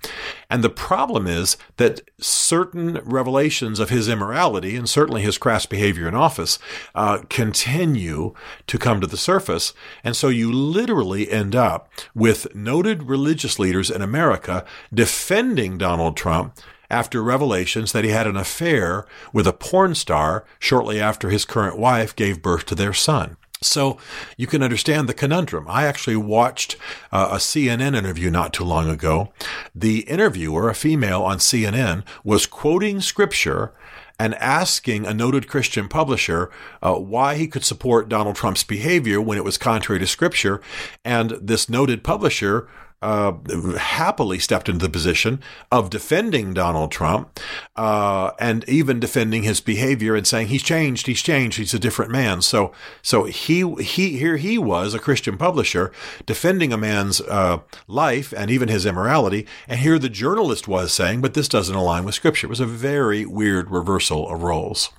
And 0.51 0.65
the 0.65 0.71
problem 0.71 1.27
is 1.27 1.59
that 1.77 2.01
certain 2.19 3.01
revelations 3.05 3.81
of 3.81 3.91
his 3.91 4.09
immorality 4.09 4.77
and 4.77 4.89
certainly 4.89 5.23
his 5.23 5.37
crass 5.37 5.67
behavior 5.67 6.09
in 6.09 6.15
office 6.15 6.59
uh, 6.95 7.19
continue 7.29 8.35
to 8.67 8.79
come 8.79 9.01
to 9.01 9.07
the 9.07 9.18
surface. 9.19 9.73
And 10.03 10.17
so 10.17 10.29
you 10.29 10.53
literally 10.53 11.31
end 11.31 11.55
up 11.55 11.91
with 12.15 12.55
noted 12.55 13.05
religious 13.05 13.59
leaders 13.59 13.91
in 13.91 14.03
America 14.03 14.65
defending 14.93 15.79
Donald 15.79 16.17
Trump 16.17 16.59
after 16.91 17.23
revelations 17.23 17.93
that 17.93 18.05
he 18.05 18.11
had 18.11 18.27
an 18.27 18.37
affair 18.37 19.07
with 19.33 19.47
a 19.47 19.53
porn 19.53 19.95
star 19.95 20.45
shortly 20.59 21.01
after 21.01 21.29
his 21.29 21.45
current 21.45 21.79
wife 21.79 22.17
gave 22.17 22.43
birth 22.43 22.65
to 22.67 22.75
their 22.75 22.95
son. 22.95 23.37
So 23.61 23.99
you 24.37 24.47
can 24.47 24.63
understand 24.63 25.09
the 25.09 25.15
conundrum. 25.15 25.67
I 25.69 25.85
actually 25.85 26.17
watched 26.17 26.77
uh, 27.11 27.31
a 27.33 27.37
CNN 27.37 27.97
interview 27.97 28.31
not 28.31 28.53
too 28.53 28.65
long 28.65 28.89
ago. 28.89 29.33
The 29.75 30.01
interviewer, 30.01 30.69
a 30.69 30.75
female 30.75 31.23
on 31.23 31.39
CNN, 31.39 32.05
was 32.23 32.47
quoting 32.47 33.01
scripture 33.01 33.73
and 34.19 34.35
asking 34.37 35.07
a 35.07 35.15
noted 35.15 35.49
Christian 35.49 35.89
publisher 35.89 36.51
uh, 36.83 36.95
why 36.95 37.37
he 37.37 37.47
could 37.47 37.65
support 37.65 38.09
Donald 38.09 38.37
Trump's 38.37 38.65
behavior 38.65 39.21
when 39.21 39.39
it 39.39 39.45
was 39.45 39.59
contrary 39.59 40.01
to 40.01 40.07
scripture. 40.07 40.61
And 41.05 41.31
this 41.41 41.69
noted 41.69 42.03
publisher 42.03 42.69
uh, 43.01 43.33
happily 43.79 44.39
stepped 44.39 44.69
into 44.69 44.85
the 44.87 44.91
position 44.91 45.41
of 45.71 45.91
defending 45.91 46.53
Donald 46.53 46.91
Trump 46.91 47.39
uh, 47.77 48.33
and 48.41 48.69
even 48.69 48.99
defending 48.99 49.45
his 49.45 49.61
behavior 49.61 50.17
and 50.17 50.27
saying 50.27 50.49
he's 50.49 50.63
changed, 50.63 51.07
he's 51.07 51.23
changed, 51.23 51.59
he's 51.59 51.75
a 51.75 51.79
different 51.79 52.11
man. 52.11 52.43
So, 52.43 52.73
so 53.03 53.25
he 53.25 53.69
he 53.77 54.19
here 54.19 54.37
he 54.37 54.59
was 54.59 54.95
a 54.95 54.99
Christian 54.99 55.37
publisher 55.39 55.93
defending 56.27 56.73
a 56.73 56.77
man's 56.77 57.21
uh, 57.21 57.59
life 57.87 58.33
and 58.37 58.51
even 58.51 58.69
his 58.69 58.85
immorality, 58.85 59.47
and 59.69 59.81
here 59.81 59.99
the 59.99 60.09
journalist 60.09 60.67
was 60.67 60.93
saying, 60.93 61.21
but 61.21 61.35
this 61.35 61.49
doesn't 61.49 61.75
align 61.75 62.05
with 62.05 62.15
Scripture. 62.15 62.47
It 62.47 62.51
was 62.51 62.61
a 62.61 62.67
very 62.67 63.25
weird 63.25 63.71
reversal 63.71 64.29
of 64.29 64.43
roles. 64.43 64.91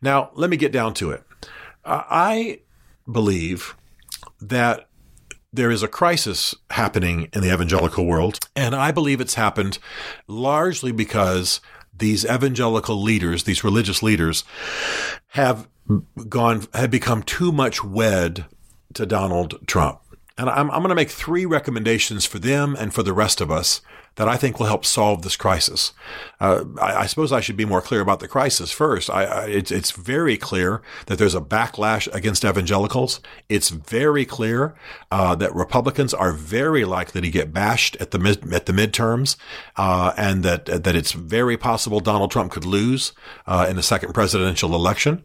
Now, 0.00 0.30
let 0.34 0.50
me 0.50 0.56
get 0.56 0.72
down 0.72 0.94
to 0.94 1.10
it. 1.10 1.22
I 1.84 2.60
believe 3.10 3.76
that 4.40 4.88
there 5.52 5.70
is 5.70 5.82
a 5.82 5.88
crisis 5.88 6.54
happening 6.70 7.28
in 7.32 7.42
the 7.42 7.52
evangelical 7.52 8.06
world. 8.06 8.38
And 8.56 8.74
I 8.74 8.90
believe 8.90 9.20
it's 9.20 9.34
happened 9.34 9.78
largely 10.26 10.92
because 10.92 11.60
these 11.96 12.24
evangelical 12.24 13.00
leaders, 13.00 13.44
these 13.44 13.62
religious 13.62 14.02
leaders, 14.02 14.44
have 15.28 15.68
gone, 16.28 16.66
have 16.74 16.90
become 16.90 17.22
too 17.22 17.52
much 17.52 17.84
wed 17.84 18.46
to 18.94 19.04
Donald 19.04 19.66
Trump. 19.66 20.00
And 20.38 20.48
I'm, 20.48 20.70
I'm 20.70 20.78
going 20.78 20.88
to 20.88 20.94
make 20.94 21.10
three 21.10 21.44
recommendations 21.44 22.24
for 22.24 22.38
them 22.38 22.74
and 22.78 22.94
for 22.94 23.02
the 23.02 23.12
rest 23.12 23.40
of 23.40 23.50
us 23.50 23.82
that 24.16 24.28
I 24.28 24.36
think 24.36 24.58
will 24.58 24.66
help 24.66 24.84
solve 24.84 25.22
this 25.22 25.36
crisis. 25.36 25.92
Uh, 26.40 26.64
I, 26.80 26.96
I, 26.96 27.06
suppose 27.06 27.32
I 27.32 27.40
should 27.40 27.56
be 27.56 27.64
more 27.64 27.80
clear 27.80 28.00
about 28.00 28.20
the 28.20 28.28
crisis 28.28 28.70
first. 28.70 29.08
I, 29.08 29.24
I, 29.24 29.44
it's, 29.46 29.70
it's 29.70 29.90
very 29.90 30.36
clear 30.36 30.82
that 31.06 31.18
there's 31.18 31.34
a 31.34 31.40
backlash 31.40 32.12
against 32.14 32.44
evangelicals. 32.44 33.20
It's 33.48 33.70
very 33.70 34.24
clear 34.24 34.74
uh, 35.10 35.34
that 35.36 35.54
Republicans 35.54 36.12
are 36.12 36.32
very 36.32 36.84
likely 36.84 37.20
to 37.20 37.30
get 37.30 37.52
bashed 37.52 37.96
at 38.00 38.10
the 38.10 38.18
mid, 38.18 38.52
at 38.52 38.66
the 38.66 38.72
midterms, 38.72 39.36
uh, 39.76 40.12
and 40.16 40.42
that 40.42 40.66
that 40.66 40.94
it's 40.94 41.12
very 41.12 41.56
possible 41.56 42.00
Donald 42.00 42.30
Trump 42.30 42.52
could 42.52 42.66
lose 42.66 43.12
uh, 43.46 43.66
in 43.68 43.76
the 43.76 43.82
second 43.82 44.12
presidential 44.12 44.74
election. 44.74 45.24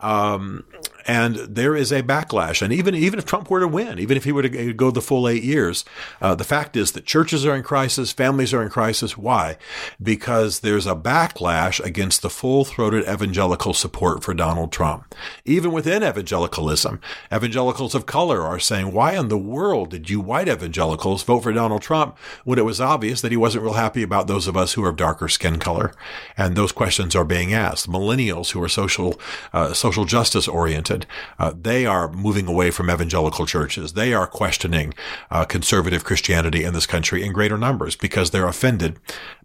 Um, 0.00 0.64
and 1.06 1.36
there 1.36 1.76
is 1.76 1.92
a 1.92 2.02
backlash. 2.02 2.62
And 2.62 2.72
even 2.72 2.94
even 2.94 3.18
if 3.18 3.26
Trump 3.26 3.50
were 3.50 3.60
to 3.60 3.68
win, 3.68 3.98
even 3.98 4.16
if 4.16 4.24
he 4.24 4.32
were 4.32 4.42
to 4.42 4.72
go 4.72 4.90
the 4.90 5.02
full 5.02 5.28
eight 5.28 5.42
years, 5.42 5.84
uh, 6.20 6.34
the 6.34 6.44
fact 6.44 6.76
is 6.76 6.92
that 6.92 7.04
churches 7.04 7.44
are 7.44 7.54
in 7.54 7.62
crisis, 7.62 8.12
families 8.14 8.54
are 8.54 8.62
in 8.62 8.70
crisis. 8.70 9.18
Why? 9.18 9.56
Because 10.02 10.60
there's 10.60 10.86
a 10.86 10.94
backlash 10.94 11.84
against 11.84 12.22
the 12.22 12.30
full 12.30 12.64
throated 12.64 13.04
evangelical 13.08 13.74
support 13.74 14.22
for 14.24 14.34
Donald 14.34 14.72
Trump. 14.72 15.14
Even 15.44 15.72
within 15.72 16.02
evangelicalism, 16.02 17.00
evangelicals 17.32 17.94
of 17.94 18.06
color 18.06 18.42
are 18.42 18.58
saying, 18.58 18.92
"Why 18.92 19.12
in 19.12 19.28
the 19.28 19.38
world 19.38 19.90
did 19.90 20.08
you 20.08 20.20
white 20.20 20.48
evangelicals 20.48 21.22
vote 21.22 21.40
for 21.40 21.52
Donald 21.52 21.82
Trump 21.82 22.16
when 22.44 22.58
it 22.58 22.64
was 22.64 22.80
obvious 22.80 23.20
that 23.20 23.32
he 23.32 23.36
wasn't 23.36 23.64
real 23.64 23.74
happy 23.74 24.02
about 24.02 24.26
those 24.26 24.46
of 24.46 24.56
us 24.56 24.72
who 24.72 24.84
are 24.84 24.90
of 24.90 24.96
darker 24.96 25.28
skin 25.28 25.58
color?" 25.58 25.92
And 26.36 26.56
those 26.56 26.72
questions 26.72 27.14
are 27.14 27.24
being 27.24 27.52
asked. 27.52 27.90
Millennials 27.90 28.52
who 28.52 28.62
are 28.62 28.68
social 28.68 29.20
uh, 29.52 29.72
social 29.72 30.04
justice 30.04 30.48
oriented 30.48 31.06
uh, 31.38 31.52
they 31.60 31.86
are 31.86 32.10
moving 32.10 32.46
away 32.46 32.70
from 32.70 32.90
evangelical 32.90 33.46
churches. 33.46 33.92
They 33.92 34.14
are 34.14 34.26
questioning 34.26 34.94
uh, 35.30 35.44
conservative 35.44 36.04
Christianity 36.04 36.64
in 36.64 36.74
this 36.74 36.86
country 36.86 37.24
in 37.24 37.32
greater 37.32 37.58
numbers 37.58 37.96
because 38.04 38.32
they're 38.32 38.46
offended 38.46 38.98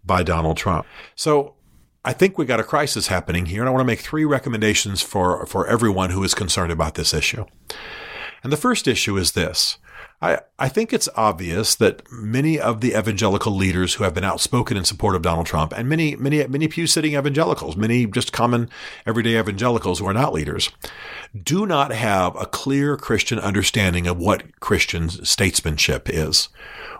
by 0.04 0.22
Donald 0.22 0.58
Trump. 0.58 0.86
So 1.14 1.54
I 2.04 2.12
think 2.12 2.36
we 2.36 2.44
got 2.44 2.60
a 2.60 2.62
crisis 2.62 3.06
happening 3.06 3.46
here, 3.46 3.62
and 3.62 3.68
I 3.70 3.72
want 3.72 3.80
to 3.80 3.86
make 3.86 4.00
three 4.00 4.26
recommendations 4.26 5.00
for, 5.00 5.46
for 5.46 5.66
everyone 5.66 6.10
who 6.10 6.22
is 6.22 6.34
concerned 6.34 6.70
about 6.70 6.94
this 6.94 7.14
issue. 7.14 7.46
And 8.42 8.52
the 8.52 8.58
first 8.58 8.86
issue 8.86 9.16
is 9.16 9.32
this. 9.32 9.78
I, 10.20 10.40
I 10.58 10.68
think 10.68 10.92
it's 10.92 11.08
obvious 11.16 11.74
that 11.76 12.02
many 12.12 12.60
of 12.60 12.82
the 12.82 12.90
evangelical 12.90 13.56
leaders 13.56 13.94
who 13.94 14.04
have 14.04 14.12
been 14.12 14.24
outspoken 14.24 14.76
in 14.76 14.84
support 14.84 15.16
of 15.16 15.22
Donald 15.22 15.46
Trump 15.46 15.72
and 15.74 15.88
many, 15.88 16.16
many, 16.16 16.46
many 16.46 16.68
pew 16.68 16.86
sitting 16.86 17.14
evangelicals, 17.14 17.78
many 17.78 18.04
just 18.04 18.30
common 18.30 18.68
everyday 19.06 19.38
evangelicals 19.38 20.00
who 20.00 20.06
are 20.06 20.12
not 20.12 20.34
leaders, 20.34 20.68
do 21.42 21.64
not 21.64 21.92
have 21.92 22.36
a 22.36 22.44
clear 22.44 22.98
Christian 22.98 23.38
understanding 23.38 24.06
of 24.06 24.18
what 24.18 24.60
Christian 24.60 25.08
statesmanship 25.08 26.10
is. 26.10 26.50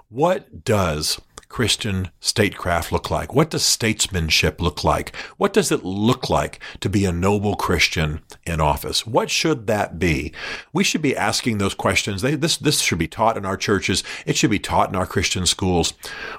What 0.09 0.64
does 0.64 1.21
Christian 1.50 2.11
statecraft 2.21 2.92
look 2.92 3.11
like? 3.11 3.35
What 3.35 3.50
does 3.50 3.64
statesmanship 3.64 4.62
look 4.62 4.85
like? 4.85 5.14
What 5.37 5.52
does 5.52 5.73
it 5.73 5.85
look 5.85 6.30
like 6.30 6.61
to 6.78 6.88
be 6.88 7.04
a 7.04 7.12
noble 7.12 7.57
Christian 7.57 8.21
in 8.47 8.61
office? 8.61 9.04
What 9.04 9.30
should 9.30 9.66
that 9.66 9.99
be? 9.99 10.33
We 10.73 10.85
should 10.85 11.02
be 11.02 11.16
asking 11.16 11.59
those 11.59 11.75
questions. 11.75 12.23
They, 12.23 12.37
this, 12.37 12.57
this 12.57 12.80
should 12.80 13.00
be 13.00 13.09
taught 13.09 13.37
in 13.37 13.45
our 13.45 13.57
churches. 13.57 14.04
It 14.25 14.37
should 14.37 14.50
be 14.50 14.61
taught 14.61 14.90
in 14.90 14.97
our 14.97 15.07
Christian 15.07 15.45
schools. 15.45 15.92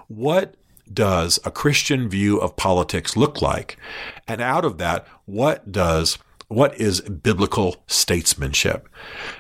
What 0.08 0.56
does 0.92 1.40
a 1.44 1.52
Christian 1.52 2.08
view 2.08 2.40
of 2.40 2.56
politics 2.56 3.18
look 3.18 3.42
like? 3.42 3.78
And 4.30 4.40
out 4.40 4.64
of 4.64 4.78
that, 4.78 5.06
what 5.26 5.74
does 5.74 6.20
what 6.52 6.80
is 6.80 7.02
biblical 7.02 7.84
statesmanship? 7.88 8.88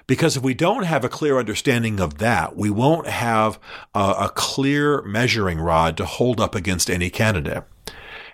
Because 0.07 0.37
if 0.37 0.43
we 0.43 0.53
don't 0.53 0.83
have 0.83 1.03
a 1.03 1.09
clear 1.09 1.37
understanding 1.37 1.99
of 1.99 2.17
that, 2.19 2.55
we 2.55 2.69
won't 2.69 3.07
have 3.07 3.59
a, 3.93 4.15
a 4.19 4.31
clear 4.33 5.01
measuring 5.01 5.59
rod 5.59 5.97
to 5.97 6.05
hold 6.05 6.39
up 6.39 6.55
against 6.55 6.89
any 6.89 7.09
candidate. 7.09 7.63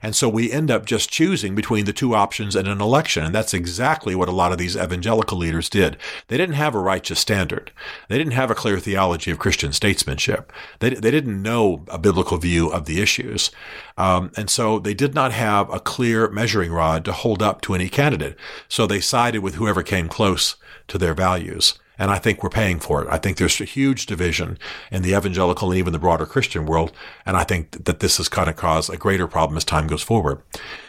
And 0.02 0.16
so 0.16 0.30
we 0.30 0.52
end 0.52 0.70
up 0.70 0.86
just 0.86 1.10
choosing 1.10 1.56
between 1.56 1.86
the 1.86 1.94
two 1.94 2.14
options 2.14 2.56
in 2.56 2.68
an 2.68 2.82
election. 2.82 3.24
And 3.24 3.34
that's 3.34 3.54
exactly 3.54 4.16
what 4.16 4.30
a 4.30 4.34
lot 4.34 4.52
of 4.52 4.58
these 4.58 4.78
evangelical 4.78 5.38
leaders 5.38 5.70
did. 5.70 5.98
They 6.28 6.38
didn't 6.38 6.56
have 6.56 6.76
a 6.76 6.80
righteous 6.80 7.20
standard. 7.20 7.72
They 8.08 8.18
didn't 8.18 8.34
have 8.34 8.52
a 8.52 8.56
clear 8.56 8.80
theology 8.80 9.32
of 9.32 9.40
Christian 9.40 9.74
statesmanship. 9.74 10.52
They, 10.80 10.92
they 10.92 11.12
didn't 11.12 11.42
know 11.42 11.86
a 11.88 11.98
biblical 11.98 12.38
view 12.38 12.70
of 12.70 12.86
the 12.86 13.02
issues. 13.02 13.52
Um, 13.98 14.32
and 14.38 14.50
so 14.50 14.80
they 14.80 14.94
did 14.94 15.16
not 15.16 15.32
have 15.32 15.74
a 15.74 15.80
clear 15.80 16.30
measuring 16.30 16.72
rod 16.72 17.04
to 17.06 17.14
hold 17.14 17.42
up 17.42 17.62
to 17.62 17.74
any 17.74 17.90
candidate. 17.90 18.38
So 18.68 18.86
they 18.86 19.00
sided 19.00 19.40
with 19.40 19.56
whoever 19.56 19.84
came 19.84 20.08
close 20.08 20.56
to 20.88 20.98
their 20.98 21.14
values. 21.14 21.80
And 22.00 22.12
I 22.12 22.20
think 22.20 22.44
we're 22.44 22.50
paying 22.50 22.80
for 22.80 23.02
it. 23.02 23.08
I 23.10 23.18
think 23.18 23.38
there's 23.38 23.60
a 23.60 23.66
huge 23.66 24.06
division 24.06 24.58
in 24.92 25.02
the 25.02 25.16
evangelical 25.16 25.72
and 25.72 25.80
even 25.80 25.94
the 25.94 26.00
broader 26.00 26.26
Christian 26.26 26.66
world. 26.66 26.92
And 27.26 27.36
I 27.36 27.44
think 27.44 27.86
that 27.86 28.00
this 28.00 28.20
is 28.20 28.30
going 28.30 28.48
to 28.48 28.54
cause 28.54 28.90
a 28.90 28.98
greater 28.98 29.28
problem 29.28 29.58
as 29.58 29.64
time 29.64 29.88
goes 29.88 30.04
forward. 30.04 30.42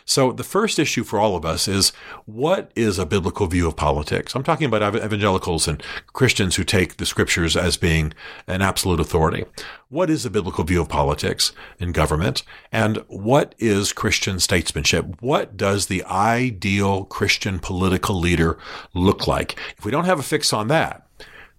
So 0.08 0.32
the 0.32 0.42
first 0.42 0.78
issue 0.78 1.04
for 1.04 1.18
all 1.18 1.36
of 1.36 1.44
us 1.44 1.68
is 1.68 1.92
what 2.24 2.72
is 2.74 2.98
a 2.98 3.04
biblical 3.04 3.46
view 3.46 3.68
of 3.68 3.76
politics? 3.76 4.34
I'm 4.34 4.42
talking 4.42 4.66
about 4.66 4.96
evangelicals 4.96 5.68
and 5.68 5.82
Christians 6.14 6.56
who 6.56 6.64
take 6.64 6.96
the 6.96 7.04
scriptures 7.04 7.58
as 7.58 7.76
being 7.76 8.14
an 8.46 8.62
absolute 8.62 9.00
authority. 9.00 9.44
What 9.90 10.08
is 10.08 10.24
a 10.24 10.30
biblical 10.30 10.64
view 10.64 10.80
of 10.80 10.88
politics 10.88 11.52
and 11.78 11.92
government? 11.92 12.42
And 12.72 13.04
what 13.08 13.54
is 13.58 13.92
Christian 13.92 14.40
statesmanship? 14.40 15.20
What 15.20 15.58
does 15.58 15.88
the 15.88 16.02
ideal 16.04 17.04
Christian 17.04 17.58
political 17.58 18.18
leader 18.18 18.58
look 18.94 19.26
like? 19.26 19.58
If 19.76 19.84
we 19.84 19.90
don't 19.90 20.06
have 20.06 20.18
a 20.18 20.22
fix 20.22 20.54
on 20.54 20.68
that, 20.68 21.06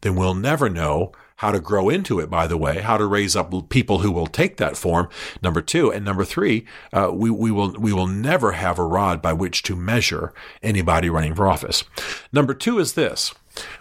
then 0.01 0.15
we'll 0.15 0.33
never 0.33 0.71
know 0.71 1.11
how 1.39 1.51
to 1.53 1.59
grow 1.61 1.87
into 1.87 2.19
it, 2.19 2.29
by 2.29 2.45
the 2.47 2.57
way, 2.57 2.79
how 2.81 2.97
to 2.97 3.05
raise 3.05 3.33
up 3.33 3.53
people 3.69 3.99
who 3.99 4.11
will 4.11 4.27
take 4.27 4.57
that 4.57 4.75
form. 4.75 5.07
Number 5.41 5.61
two. 5.61 5.89
And 5.89 6.03
number 6.03 6.25
three, 6.25 6.65
uh, 6.91 7.11
we, 7.13 7.29
we 7.29 7.49
will, 7.49 7.71
we 7.79 7.93
will 7.93 8.07
never 8.07 8.51
have 8.51 8.77
a 8.77 8.83
rod 8.83 9.21
by 9.21 9.31
which 9.31 9.63
to 9.63 9.75
measure 9.75 10.33
anybody 10.61 11.09
running 11.09 11.33
for 11.33 11.47
office. 11.47 11.85
Number 12.33 12.53
two 12.53 12.77
is 12.77 12.93
this. 12.93 13.33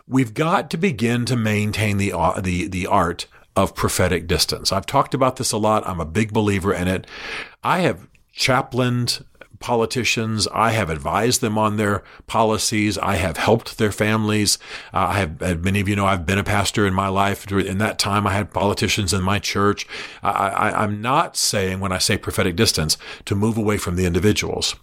We've 0.06 0.34
got 0.34 0.70
to 0.70 0.76
begin 0.76 1.24
to 1.24 1.36
maintain 1.36 1.96
the, 1.96 2.12
uh, 2.12 2.40
the, 2.40 2.68
the 2.68 2.86
art 2.86 3.26
of 3.56 3.74
prophetic 3.74 4.28
distance. 4.28 4.70
I've 4.70 4.86
talked 4.86 5.12
about 5.12 5.34
this 5.34 5.50
a 5.50 5.58
lot. 5.58 5.84
I'm 5.84 5.98
a 5.98 6.06
big 6.06 6.32
believer 6.32 6.72
in 6.72 6.86
it. 6.86 7.08
I 7.64 7.80
have 7.80 8.06
chaplained 8.30 9.24
politicians. 9.60 10.46
I 10.48 10.70
have 10.70 10.90
advised 10.90 11.40
them 11.40 11.58
on 11.58 11.76
their 11.76 12.02
policies. 12.26 12.98
I 12.98 13.16
have 13.16 13.36
helped 13.36 13.78
their 13.78 13.92
families. 13.92 14.58
Uh, 14.92 15.06
I 15.08 15.18
have, 15.18 15.64
many 15.64 15.80
of 15.80 15.88
you 15.88 15.96
know, 15.96 16.06
I've 16.06 16.26
been 16.26 16.38
a 16.38 16.44
pastor 16.44 16.86
in 16.86 16.94
my 16.94 17.08
life. 17.08 17.50
In 17.50 17.78
that 17.78 17.98
time, 17.98 18.26
I 18.26 18.32
had 18.32 18.52
politicians 18.52 19.12
in 19.12 19.22
my 19.22 19.38
church. 19.38 19.86
I, 20.22 20.84
am 20.84 21.00
not 21.00 21.36
saying 21.36 21.80
when 21.80 21.92
I 21.92 21.98
say 21.98 22.16
prophetic 22.16 22.56
distance 22.56 22.96
to 23.24 23.34
move 23.34 23.56
away 23.56 23.78
from 23.78 23.96
the 23.96 24.06
individuals, 24.06 24.76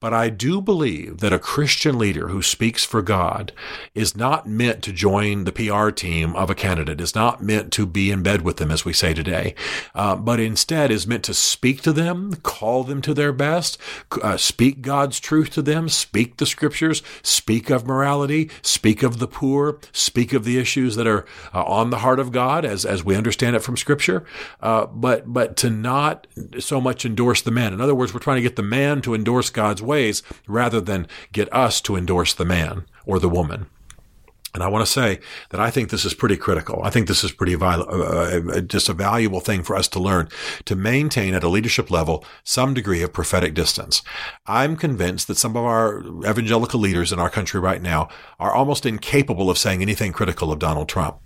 but 0.00 0.14
I 0.14 0.28
do 0.28 0.60
believe 0.60 1.18
that 1.18 1.32
a 1.32 1.40
Christian 1.40 1.98
leader 1.98 2.28
who 2.28 2.40
speaks 2.40 2.84
for 2.84 3.02
God 3.02 3.50
is 3.96 4.16
not 4.16 4.46
meant 4.46 4.80
to 4.84 4.92
join 4.92 5.42
the 5.42 5.50
PR 5.50 5.90
team 5.90 6.36
of 6.36 6.50
a 6.50 6.54
candidate, 6.54 7.00
is 7.00 7.16
not 7.16 7.42
meant 7.42 7.72
to 7.72 7.84
be 7.84 8.12
in 8.12 8.22
bed 8.22 8.42
with 8.42 8.58
them, 8.58 8.70
as 8.70 8.84
we 8.84 8.92
say 8.92 9.12
today, 9.12 9.56
uh, 9.96 10.14
but 10.14 10.38
instead 10.38 10.92
is 10.92 11.08
meant 11.08 11.24
to 11.24 11.34
speak 11.34 11.82
to 11.82 11.92
them, 11.92 12.34
call 12.44 12.84
them 12.84 13.02
to 13.02 13.12
their 13.12 13.32
best, 13.32 13.76
uh, 14.22 14.36
speak 14.36 14.82
God's 14.82 15.18
truth 15.18 15.50
to 15.50 15.62
them, 15.62 15.88
speak 15.88 16.36
the 16.36 16.46
scriptures, 16.46 17.02
speak 17.22 17.68
of 17.68 17.84
morality, 17.84 18.50
speak 18.62 19.02
of 19.02 19.18
the 19.18 19.26
poor, 19.26 19.80
speak 19.90 20.32
of 20.32 20.44
the 20.44 20.58
issues 20.58 20.94
that 20.94 21.08
are 21.08 21.26
uh, 21.52 21.64
on 21.64 21.90
the 21.90 21.98
heart 21.98 22.20
of 22.20 22.30
God 22.30 22.64
as, 22.64 22.84
as 22.84 23.02
we 23.02 23.16
understand 23.16 23.56
it 23.56 23.62
from 23.62 23.76
scripture, 23.76 24.24
uh, 24.60 24.86
but, 24.86 25.32
but 25.32 25.56
to 25.56 25.70
not 25.70 26.28
so 26.60 26.80
much 26.80 27.04
endorse 27.04 27.42
the 27.42 27.50
man. 27.50 27.72
In 27.72 27.80
other 27.80 27.96
words, 27.96 28.14
we're 28.14 28.20
trying 28.20 28.36
to 28.36 28.42
get 28.42 28.54
the 28.54 28.62
man 28.62 29.02
to 29.02 29.12
endorse 29.12 29.50
God's 29.50 29.82
ways 29.88 30.22
rather 30.46 30.80
than 30.80 31.08
get 31.32 31.52
us 31.52 31.80
to 31.80 31.96
endorse 31.96 32.32
the 32.34 32.44
man 32.44 32.84
or 33.04 33.18
the 33.18 33.28
woman. 33.28 33.66
And 34.54 34.62
I 34.62 34.68
want 34.68 34.84
to 34.84 34.90
say 34.90 35.20
that 35.50 35.60
I 35.60 35.70
think 35.70 35.90
this 35.90 36.04
is 36.04 36.14
pretty 36.14 36.36
critical. 36.36 36.82
I 36.82 36.90
think 36.90 37.06
this 37.06 37.22
is 37.22 37.32
pretty 37.32 37.54
uh, 37.54 37.80
uh, 37.80 38.60
just 38.62 38.88
a 38.88 38.94
valuable 38.94 39.40
thing 39.40 39.62
for 39.62 39.76
us 39.76 39.88
to 39.88 40.00
learn 40.00 40.28
to 40.64 40.74
maintain 40.74 41.34
at 41.34 41.44
a 41.44 41.48
leadership 41.48 41.90
level 41.90 42.24
some 42.44 42.72
degree 42.72 43.02
of 43.02 43.12
prophetic 43.12 43.52
distance. 43.54 44.02
I'm 44.46 44.76
convinced 44.76 45.28
that 45.28 45.36
some 45.36 45.56
of 45.56 45.64
our 45.64 46.00
evangelical 46.28 46.80
leaders 46.80 47.12
in 47.12 47.18
our 47.18 47.30
country 47.30 47.60
right 47.60 47.82
now 47.82 48.08
are 48.40 48.54
almost 48.54 48.86
incapable 48.86 49.50
of 49.50 49.58
saying 49.58 49.82
anything 49.82 50.12
critical 50.12 50.50
of 50.50 50.58
Donald 50.58 50.88
Trump. 50.88 51.20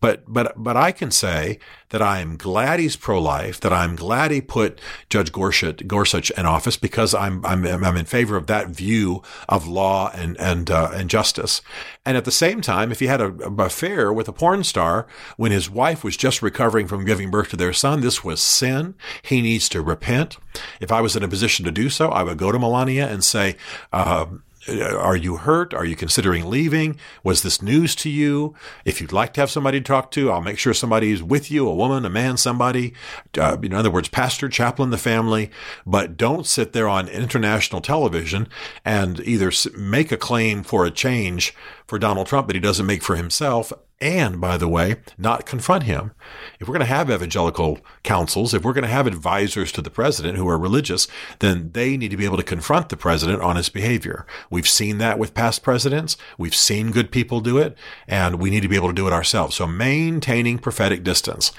But, 0.00 0.24
but, 0.26 0.54
but 0.56 0.76
I 0.76 0.92
can 0.92 1.10
say 1.10 1.58
that 1.90 2.00
I'm 2.00 2.36
glad 2.36 2.80
he's 2.80 2.96
pro-life, 2.96 3.60
that 3.60 3.72
I'm 3.72 3.96
glad 3.96 4.30
he 4.30 4.40
put 4.40 4.80
Judge 5.08 5.30
Gorsuch, 5.30 5.86
Gorsuch 5.86 6.30
in 6.30 6.46
office 6.46 6.76
because 6.76 7.14
I'm, 7.14 7.44
I'm, 7.44 7.66
I'm 7.66 7.96
in 7.96 8.06
favor 8.06 8.36
of 8.36 8.46
that 8.46 8.68
view 8.68 9.22
of 9.48 9.66
law 9.66 10.10
and, 10.14 10.38
and, 10.40 10.70
uh, 10.70 10.90
and 10.94 11.10
justice. 11.10 11.60
And 12.06 12.16
at 12.16 12.24
the 12.24 12.30
same 12.30 12.60
time, 12.60 12.90
if 12.90 13.00
he 13.00 13.06
had 13.06 13.20
a, 13.20 13.34
a 13.44 13.64
affair 13.64 14.12
with 14.12 14.28
a 14.28 14.32
porn 14.32 14.64
star 14.64 15.06
when 15.36 15.52
his 15.52 15.68
wife 15.68 16.02
was 16.02 16.16
just 16.16 16.42
recovering 16.42 16.86
from 16.86 17.04
giving 17.04 17.30
birth 17.30 17.50
to 17.50 17.56
their 17.56 17.72
son, 17.72 18.00
this 18.00 18.24
was 18.24 18.40
sin. 18.40 18.94
He 19.22 19.42
needs 19.42 19.68
to 19.70 19.82
repent. 19.82 20.38
If 20.80 20.90
I 20.90 21.00
was 21.00 21.14
in 21.14 21.22
a 21.22 21.28
position 21.28 21.64
to 21.66 21.70
do 21.70 21.90
so, 21.90 22.08
I 22.08 22.22
would 22.22 22.38
go 22.38 22.52
to 22.52 22.58
Melania 22.58 23.06
and 23.08 23.22
say, 23.22 23.56
Uh, 23.92 24.26
are 24.68 25.16
you 25.16 25.38
hurt? 25.38 25.72
Are 25.72 25.84
you 25.84 25.96
considering 25.96 26.48
leaving? 26.48 26.98
Was 27.24 27.42
this 27.42 27.62
news 27.62 27.94
to 27.96 28.10
you? 28.10 28.54
If 28.84 29.00
you'd 29.00 29.12
like 29.12 29.32
to 29.34 29.40
have 29.40 29.50
somebody 29.50 29.80
to 29.80 29.84
talk 29.84 30.10
to, 30.12 30.30
I'll 30.30 30.42
make 30.42 30.58
sure 30.58 30.74
somebody's 30.74 31.22
with 31.22 31.50
you, 31.50 31.66
a 31.66 31.74
woman, 31.74 32.04
a 32.04 32.10
man, 32.10 32.36
somebody. 32.36 32.92
Uh, 33.38 33.56
in 33.62 33.72
other 33.72 33.90
words, 33.90 34.08
pastor, 34.08 34.48
chaplain, 34.48 34.90
the 34.90 34.98
family. 34.98 35.50
But 35.86 36.16
don't 36.16 36.46
sit 36.46 36.72
there 36.72 36.88
on 36.88 37.08
international 37.08 37.80
television 37.80 38.48
and 38.84 39.20
either 39.20 39.50
make 39.76 40.12
a 40.12 40.16
claim 40.16 40.62
for 40.62 40.84
a 40.84 40.90
change 40.90 41.54
for 41.86 41.98
Donald 41.98 42.26
Trump 42.26 42.46
that 42.48 42.56
he 42.56 42.60
doesn't 42.60 42.86
make 42.86 43.02
for 43.02 43.16
himself 43.16 43.72
and, 44.00 44.40
by 44.40 44.56
the 44.56 44.68
way, 44.68 44.96
not 45.18 45.44
confront 45.44 45.84
him. 45.84 46.12
If 46.58 46.66
we're 46.66 46.74
going 46.74 46.86
to 46.86 46.94
have 46.94 47.10
evangelical 47.10 47.80
councils, 48.02 48.54
if 48.54 48.64
we're 48.64 48.72
going 48.72 48.82
to 48.82 48.88
have 48.88 49.06
advisors 49.06 49.72
to 49.72 49.82
the 49.82 49.90
president 49.90 50.38
who 50.38 50.48
are 50.48 50.58
religious, 50.58 51.06
then 51.40 51.70
they 51.72 51.96
need 51.96 52.10
to 52.10 52.16
be 52.16 52.24
able 52.24 52.38
to 52.38 52.42
confront 52.42 52.88
the 52.88 52.96
president 52.96 53.42
on 53.42 53.56
his 53.56 53.68
behavior. 53.68 54.26
We've 54.48 54.68
seen 54.68 54.98
that 54.98 55.18
with 55.18 55.34
past 55.34 55.62
presidents. 55.62 56.16
We've 56.38 56.54
seen 56.54 56.92
good 56.92 57.10
people 57.10 57.40
do 57.40 57.58
it, 57.58 57.76
and 58.08 58.36
we 58.36 58.48
need 58.48 58.62
to 58.62 58.68
be 58.68 58.76
able 58.76 58.88
to 58.88 58.94
do 58.94 59.06
it 59.06 59.12
ourselves. 59.12 59.56
So 59.56 59.66
maintaining 59.66 60.58
prophetic 60.58 61.04
distance 61.04 61.52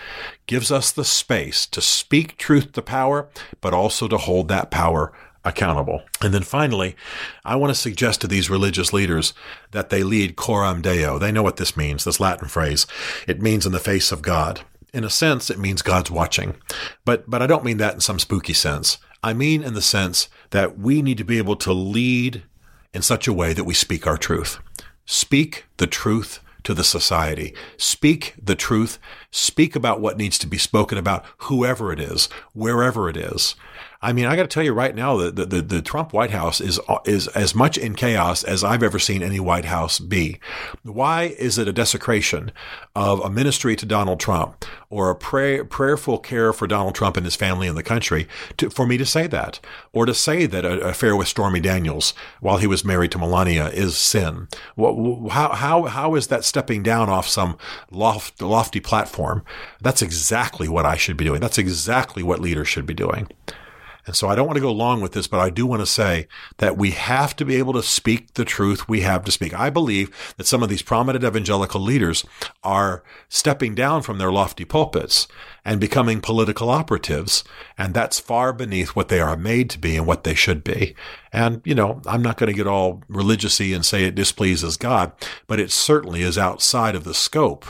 gives 0.48 0.72
us 0.72 0.92
the 0.92 1.06
space 1.06 1.68
to 1.68 1.82
speak 1.82 2.38
truth 2.38 2.72
to 2.72 2.82
power, 2.82 3.30
but 3.62 3.74
also 3.74 4.08
to 4.08 4.18
hold 4.18 4.48
that 4.48 4.72
power 4.72 5.14
accountable. 5.44 6.04
And 6.22 6.34
then 6.34 6.44
finally, 6.44 6.96
I 7.44 7.56
want 7.56 7.72
to 7.72 7.80
suggest 7.80 8.22
to 8.22 8.28
these 8.28 8.50
religious 8.50 8.94
leaders 8.94 9.34
that 9.72 9.90
they 9.90 10.04
lead 10.04 10.36
coram 10.36 10.82
deo. 10.82 11.18
They 11.18 11.32
know 11.32 11.44
what 11.44 11.58
this 11.58 11.76
means, 11.76 12.04
this 12.04 12.20
Latin 12.20 12.48
phrase. 12.48 12.86
It 13.28 13.42
means 13.42 13.66
in 13.66 13.72
the 13.72 13.80
face 13.80 14.12
of 14.12 14.22
God. 14.22 14.62
In 14.94 15.04
a 15.04 15.10
sense, 15.10 15.50
it 15.50 15.60
means 15.60 15.82
God's 15.82 16.12
watching. 16.12 16.56
But, 17.06 17.30
but 17.30 17.42
I 17.42 17.48
don't 17.48 17.64
mean 17.64 17.78
that 17.78 17.94
in 17.94 18.02
some 18.02 18.20
spooky 18.20 18.54
sense. 18.54 18.98
I 19.24 19.34
mean 19.34 19.64
in 19.64 19.74
the 19.74 19.82
sense 19.82 20.30
that 20.50 20.78
we 20.78 21.02
need 21.02 21.18
to 21.18 21.24
be 21.24 21.38
able 21.38 21.56
to 21.58 21.74
lead 21.74 22.44
in 22.94 23.02
such 23.02 23.28
a 23.28 23.34
way 23.34 23.54
that 23.54 23.64
we 23.64 23.74
speak 23.74 24.06
our 24.06 24.18
truth. 24.18 24.60
Speak 25.06 25.66
the 25.78 25.88
truth 25.88 26.40
to 26.64 26.74
the 26.74 26.84
society. 26.84 27.54
Speak 27.78 28.36
the 28.42 28.56
truth. 28.56 29.00
Speak 29.32 29.76
about 29.76 30.02
what 30.02 30.18
needs 30.18 30.38
to 30.40 30.48
be 30.48 30.58
spoken 30.58 30.98
about, 30.98 31.26
whoever 31.38 31.92
it 31.92 32.00
is, 32.00 32.28
wherever 32.54 33.10
it 33.10 33.18
is. 33.18 33.56
I 34.04 34.14
mean, 34.14 34.26
I 34.26 34.36
got 34.36 34.44
to 34.44 34.48
tell 34.48 34.64
you 34.64 34.74
right 34.74 34.96
now 34.96 35.18
that 35.18 35.36
the, 35.36 35.46
the, 35.46 35.62
the, 35.62 35.82
Trump 35.82 36.12
White 36.12 36.32
House 36.32 36.60
is 36.60 36.80
is 37.06 37.28
as 37.30 37.54
much 37.54 37.78
in 37.78 37.94
chaos 37.94 38.44
as 38.44 38.64
I've 38.64 38.82
ever 38.82 38.98
seen 38.98 39.22
any 39.22 39.40
White 39.40 39.66
House 39.66 40.00
be. 40.00 40.40
Why 40.82 41.36
is 41.38 41.60
it 41.60 41.68
a 41.68 41.74
desecration 41.74 42.52
of 42.96 43.20
a 43.20 43.30
ministry 43.30 43.76
to 43.76 43.86
Donald 43.86 44.20
Trump 44.20 44.66
or 44.90 45.12
a 45.12 45.16
pray, 45.16 45.62
prayerful 45.64 46.18
care 46.18 46.52
for 46.52 46.66
Donald 46.66 46.96
Trump 46.96 47.16
and 47.16 47.26
his 47.26 47.36
family 47.36 47.68
and 47.68 47.78
the 47.78 47.84
country 47.84 48.28
to, 48.58 48.72
for 48.72 48.88
me 48.88 48.98
to 48.98 49.06
say 49.06 49.28
that 49.28 49.60
or 49.94 50.08
to 50.08 50.16
say 50.16 50.48
that 50.48 50.66
an 50.66 50.82
affair 50.82 51.16
with 51.16 51.28
Stormy 51.28 51.60
Daniels 51.60 52.16
while 52.40 52.58
he 52.58 52.68
was 52.68 52.84
married 52.84 53.12
to 53.12 53.20
Melania 53.20 53.68
is 53.68 53.96
sin? 53.96 54.48
How 54.78 55.54
how 55.54 55.84
how 55.84 56.16
is 56.16 56.28
that 56.28 56.44
stepping 56.44 56.82
down 56.82 57.08
off 57.08 57.28
some 57.28 57.56
loft, 57.92 58.42
lofty 58.42 58.80
platform? 58.80 59.44
That's 59.80 60.02
exactly 60.02 60.68
what 60.68 60.88
I 60.88 60.96
should 60.96 61.18
be 61.18 61.26
doing. 61.26 61.40
That's 61.40 61.60
exactly 61.60 62.24
what 62.24 62.40
leaders 62.40 62.68
should 62.68 62.88
be 62.88 62.96
doing. 62.96 63.28
And 64.06 64.16
so 64.16 64.28
I 64.28 64.36
don't 64.36 64.48
want 64.48 64.58
to 64.58 64.62
go 64.62 64.72
long 64.72 65.02
with 65.02 65.12
this, 65.12 65.28
but 65.28 65.40
I 65.40 65.50
do 65.50 65.66
want 65.66 65.82
to 65.82 65.86
say 65.86 66.28
that 66.58 66.78
we 66.78 66.92
have 66.92 67.36
to 67.36 67.46
be 67.46 67.56
able 67.56 67.74
to 67.74 67.84
speak 67.84 68.34
the 68.34 68.46
truth 68.46 68.90
we 68.90 69.02
have 69.02 69.24
to 69.26 69.32
speak. 69.32 69.54
I 69.54 69.70
believe 69.70 70.10
that 70.38 70.48
some 70.48 70.64
of 70.64 70.70
these 70.70 70.82
prominent 70.82 71.24
evangelical 71.24 71.82
leaders 71.82 72.26
are 72.64 73.04
stepping 73.30 73.76
down 73.76 74.02
from 74.02 74.18
their 74.18 74.32
lofty 74.32 74.66
pulpits 74.66 75.28
and 75.64 75.80
becoming 75.80 76.22
political 76.22 76.70
operatives. 76.70 77.44
And 77.78 77.94
that's 77.94 78.20
far 78.20 78.54
beneath 78.54 78.90
what 78.90 79.10
they 79.10 79.20
are 79.20 79.38
made 79.38 79.70
to 79.72 79.80
be 79.80 79.96
and 79.96 80.08
what 80.08 80.24
they 80.24 80.34
should 80.34 80.64
be. 80.64 80.96
And, 81.32 81.62
you 81.64 81.76
know, 81.76 82.02
I'm 82.08 82.22
not 82.22 82.38
going 82.38 82.52
to 82.52 82.58
get 82.58 82.68
all 82.68 83.04
religiousy 83.10 83.74
and 83.74 83.86
say 83.86 84.04
it 84.04 84.16
displeases 84.16 84.78
God, 84.78 85.12
but 85.48 85.60
it 85.60 85.72
certainly 85.72 86.24
is 86.24 86.38
outside 86.38 86.96
of 86.96 87.04
the 87.04 87.14
scope 87.14 87.66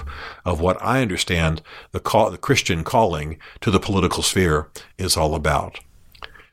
of 0.45 0.61
what 0.61 0.81
I 0.81 1.01
understand 1.01 1.61
the 1.91 1.99
call, 1.99 2.31
the 2.31 2.37
Christian 2.37 2.83
calling 2.83 3.37
to 3.59 3.69
the 3.69 3.79
political 3.79 4.23
sphere 4.23 4.69
is 4.97 5.17
all 5.17 5.35
about. 5.35 5.79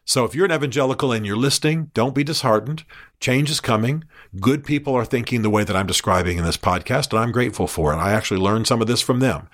So 0.08 0.24
if 0.24 0.34
you're 0.34 0.46
an 0.46 0.52
evangelical 0.52 1.12
and 1.12 1.26
you're 1.26 1.36
listening, 1.36 1.90
don't 1.92 2.14
be 2.14 2.24
disheartened. 2.24 2.84
Change 3.20 3.50
is 3.50 3.60
coming. 3.60 4.04
Good 4.38 4.64
people 4.64 4.94
are 4.94 5.04
thinking 5.04 5.42
the 5.42 5.50
way 5.50 5.64
that 5.64 5.74
I'm 5.74 5.88
describing 5.88 6.38
in 6.38 6.44
this 6.44 6.56
podcast, 6.56 7.10
and 7.10 7.18
I'm 7.18 7.32
grateful 7.32 7.66
for 7.66 7.92
it. 7.92 7.96
I 7.96 8.12
actually 8.12 8.40
learned 8.40 8.68
some 8.68 8.80
of 8.80 8.86
this 8.86 9.00
from 9.00 9.18
them. 9.18 9.48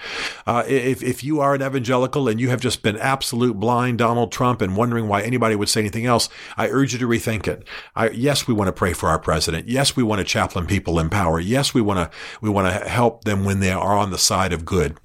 Uh, 0.47 0.65
if, 0.67 1.03
if 1.03 1.25
you 1.25 1.41
are 1.41 1.55
an 1.55 1.63
evangelical 1.63 2.29
and 2.29 2.39
you 2.39 2.51
have 2.51 2.61
just 2.61 2.83
been 2.83 2.99
absolute 2.99 3.59
blind 3.59 3.99
Donald 3.99 4.33
Trump 4.33 4.61
and 4.61 4.77
wondering 4.77 5.09
why 5.09 5.23
anybody 5.23 5.57
would 5.57 5.71
say 5.71 5.81
anything 5.81 6.05
else, 6.05 6.29
I 6.59 6.69
urge 6.69 6.93
you 6.93 6.99
to 6.99 7.07
rethink 7.07 7.49
it. 7.49 7.67
I, 7.97 8.11
yes, 8.11 8.47
we 8.47 8.53
want 8.53 8.69
to 8.69 8.73
pray 8.73 8.93
for 8.93 9.09
our 9.09 9.19
president. 9.19 9.67
Yes, 9.67 9.97
we 9.97 10.03
want 10.03 10.19
to 10.19 10.25
chaplain 10.25 10.67
people 10.67 10.99
in 10.99 11.09
power. 11.09 11.41
Yes, 11.41 11.73
we 11.73 11.81
want 11.81 11.99
to 11.99 12.19
we 12.43 12.51
want 12.51 12.69
to 12.69 12.87
help 12.89 13.25
them 13.25 13.47
when 13.47 13.61
they 13.61 13.71
are 13.71 13.97
on 13.97 14.11
the 14.11 14.19
side 14.19 14.53
of 14.53 14.67
good, 14.67 14.99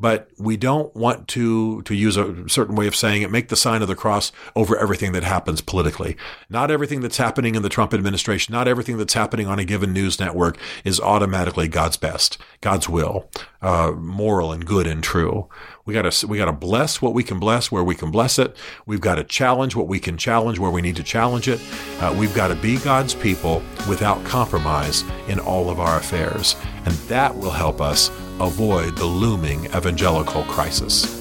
but 0.00 0.28
we 0.38 0.56
don't 0.56 0.94
want 0.96 1.28
to 1.28 1.82
to 1.82 1.94
use 1.94 2.16
a 2.16 2.48
certain 2.48 2.76
way 2.76 2.86
of 2.86 2.96
saying 2.96 3.20
it. 3.20 3.30
Make 3.30 3.48
the 3.48 3.56
sign 3.56 3.82
of 3.82 3.88
the 3.88 3.96
cross 3.96 4.32
over 4.54 4.76
everything 4.78 5.12
that 5.12 5.24
happens 5.24 5.60
politically. 5.60 6.16
Not 6.48 6.70
everything 6.70 7.02
that's 7.02 7.18
happening 7.18 7.54
in 7.56 7.62
the 7.62 7.68
Trump 7.68 7.92
administration, 8.06 8.52
not 8.52 8.68
everything 8.68 8.96
that's 8.96 9.14
happening 9.14 9.46
on 9.46 9.58
a 9.58 9.64
given 9.64 9.92
news 9.92 10.20
network 10.20 10.58
is 10.84 11.00
automatically 11.00 11.66
God's 11.66 11.96
best, 11.96 12.38
God's 12.60 12.88
will, 12.88 13.28
uh, 13.60 13.90
moral 13.96 14.52
and 14.52 14.64
good 14.64 14.86
and 14.86 15.02
true. 15.02 15.48
We 15.84 15.92
gotta, 15.92 16.26
we 16.26 16.38
gotta 16.38 16.52
bless 16.52 17.02
what 17.02 17.14
we 17.14 17.24
can 17.24 17.40
bless 17.40 17.72
where 17.72 17.82
we 17.82 17.94
can 17.94 18.10
bless 18.10 18.38
it. 18.38 18.56
We've 18.86 19.00
got 19.00 19.16
to 19.16 19.24
challenge 19.24 19.74
what 19.74 19.88
we 19.88 19.98
can 19.98 20.16
challenge 20.16 20.58
where 20.58 20.70
we 20.70 20.82
need 20.82 20.96
to 20.96 21.02
challenge 21.02 21.48
it. 21.48 21.60
Uh, 22.00 22.14
we've 22.16 22.34
got 22.34 22.48
to 22.48 22.54
be 22.54 22.78
God's 22.78 23.14
people 23.14 23.62
without 23.88 24.24
compromise 24.24 25.04
in 25.28 25.40
all 25.40 25.68
of 25.68 25.80
our 25.80 25.98
affairs. 25.98 26.56
And 26.84 26.94
that 27.08 27.36
will 27.36 27.50
help 27.50 27.80
us 27.80 28.10
avoid 28.38 28.96
the 28.96 29.06
looming 29.06 29.64
evangelical 29.66 30.44
crisis. 30.44 31.16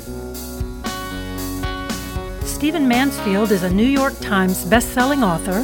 Stephen 2.43 2.87
Mansfield 2.87 3.51
is 3.51 3.63
a 3.63 3.69
New 3.69 3.85
York 3.85 4.17
Times 4.21 4.63
best-selling 4.65 5.23
author 5.23 5.63